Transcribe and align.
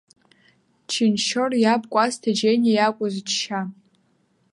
Чынчор 0.91 1.51
иаб 1.63 1.81
Кәасҭа 1.91 2.31
Џьениа 2.37 2.73
иакәыз 2.75 3.15
џьшьа. 3.27 3.61